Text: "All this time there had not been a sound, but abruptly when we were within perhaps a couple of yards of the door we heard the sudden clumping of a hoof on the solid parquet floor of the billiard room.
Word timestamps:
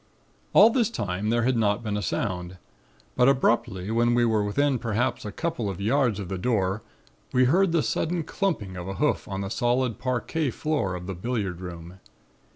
"All 0.53 0.71
this 0.71 0.89
time 0.89 1.29
there 1.29 1.43
had 1.43 1.55
not 1.55 1.83
been 1.83 1.95
a 1.95 2.01
sound, 2.01 2.57
but 3.15 3.29
abruptly 3.29 3.91
when 3.91 4.15
we 4.15 4.25
were 4.25 4.43
within 4.43 4.79
perhaps 4.79 5.25
a 5.25 5.31
couple 5.31 5.69
of 5.69 5.79
yards 5.79 6.19
of 6.19 6.27
the 6.27 6.39
door 6.39 6.81
we 7.31 7.45
heard 7.45 7.71
the 7.71 7.83
sudden 7.83 8.23
clumping 8.23 8.75
of 8.75 8.87
a 8.87 8.95
hoof 8.95 9.27
on 9.27 9.41
the 9.41 9.49
solid 9.49 9.99
parquet 9.99 10.49
floor 10.49 10.95
of 10.95 11.05
the 11.05 11.13
billiard 11.13 11.61
room. 11.61 11.99